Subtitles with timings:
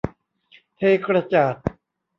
[0.75, 1.55] เทกระจาด